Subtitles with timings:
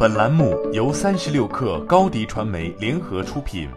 [0.00, 3.68] 本栏目由三十六氪高低传媒联合出品。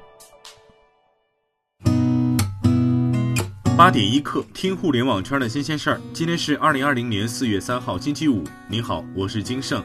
[3.76, 6.00] 八点一刻，听互联网圈的新鲜事儿。
[6.14, 8.44] 今天是二零二零年四月三号，星期五。
[8.68, 9.84] 您好，我是金盛。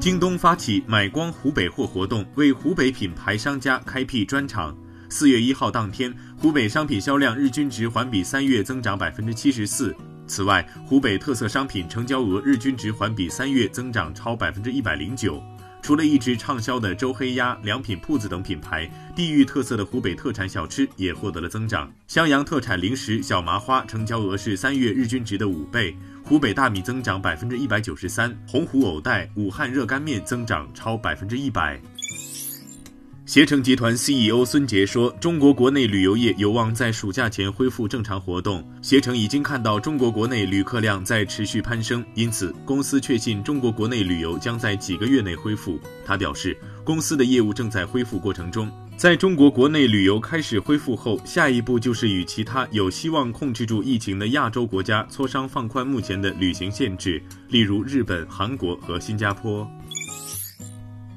[0.00, 4.74] 京东发起买光湖北货活动，为湖北品牌商家开辟专场。
[5.10, 9.94] 四月一号当天，湖北商品销量日均值环比三月增长百分之七十四。
[10.30, 15.42] 此外，湖北特色商品成交额日均值环比三月增长超百分之一百零九。
[15.82, 21.90] 除了一直畅销的周黑鸭、良品铺子等品牌，地域特色的湖北特产小吃也获得了增长。
[22.06, 25.96] 襄阳特产零食小麻花成交额是三月日均值的五倍。
[26.22, 31.80] 湖北大米增长百分之一百九十三，洪湖藕带、武汉热干面增长超百分之一百。
[33.30, 38.68] 携程集团 CEO 孙杰说：“中国国内旅游业有望在暑假前恢复正常活动。
[38.82, 48.68] 携程已经看到中国国内旅客量在持续攀升，因此公司确信中国国内旅游将在几个月内恢复。”他表示，公司的业务正在恢复过程中。
[48.96, 59.70] 在中国国内旅游开始恢复后，下一步就是与其他有希望控制住疫情的亚洲国家磋商放宽目前的旅行限制，例如日本、韩国和新加坡。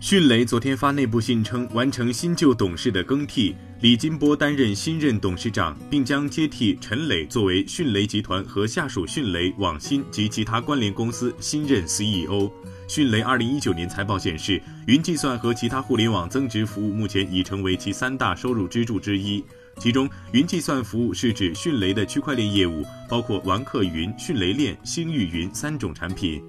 [0.04, 12.52] 迅雷昨天发内部信称，完成新旧董事的更替，李金波担任新任董事长，并将接替陈磊作为迅雷集团和下属迅雷、网新及其他关联公司新任 CEO。
[12.86, 19.42] 迅雷二零一九年财报显示，云计算和其他互联网增值服务目前已成为其三大收入支柱之一。
[19.80, 26.44] 其中，云计算服务是指迅雷的区块链业务，包括玩客云、迅雷链、星域云三种产品。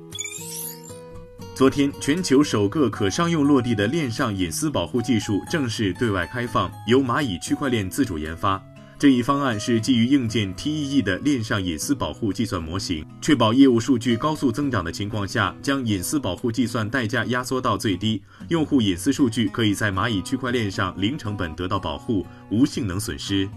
[1.55, 8.60] 昨天，全球首个可商用落地的链上隐私保护技术正式对外开放，由蚂蚁区块链自主研发。
[8.98, 23.48] 这一方案是基于硬件 TEE 的链上隐私保护计算模型，确保业务数据高速增长的情况下，将隐私保护计算代价压缩到最低，用户隐私数据可以在蚂蚁区块链上零成本得到保护，无性能损失。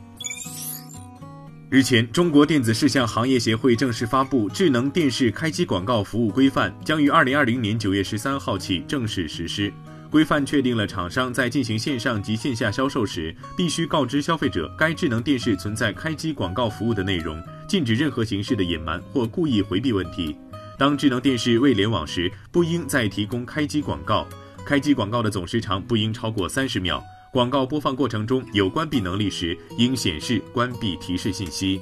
[1.69, 9.71] 日前，中国电子视像行业协会正式发布《智能电视开机广告服务规范》，将于二零二零年九月十三号起正式实施。
[10.09, 20.37] 规范确定了厂商在进行线上及线下销售时，必须告知消费者该智能电视存在开机广告服务的内容，禁止任何形式的隐瞒或故意回避问题。
[20.77, 24.25] 当智能电视未联网时，不应再提供开机广告。
[24.65, 27.03] 开机广告的总时长不应超过三十秒。
[27.31, 31.81] 广告播放过程中有关闭能力时，应显示关闭提示信息。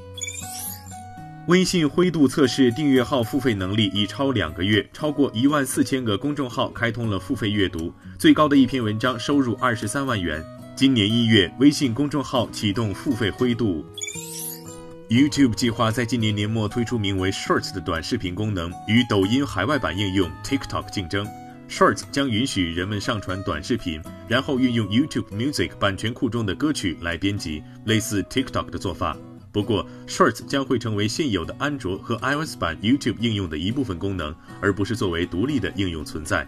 [1.47, 10.43] 微信灰度测试订阅号付费能力已超两个月，超过一万四千个公众号开通了付费阅读，最高的一篇文章收入二十三万元。
[10.75, 13.85] 今年一月，微信公众号启动付费灰度。
[15.07, 21.27] YouTube 计划在今年年末推出名为 Shorts 的短视频功能，与抖音海外版应用 TikTok 竞争。
[21.69, 29.17] Shorts 将允许人们上传短视频，然后运用 YouTube Music 版权库中的歌曲来编辑，类似 TikTok 的做法。
[29.51, 36.45] 不过，Shorts 将会成为现有的安卓和 iOS 版 YouTube 应用的一部分功能，而不是作为独立的应用存在。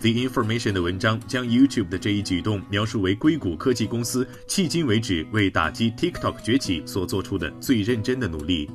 [0.00, 8.70] The Information 的文章将 YouTube 的这一举动描述为硅谷科技公司迄今为止为打击 TikTok 崛起所做出的最认真的努力。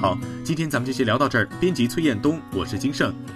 [0.00, 1.48] 好，今天咱们就先聊到这儿。
[1.58, 3.14] 编辑崔彦东，我是金盛，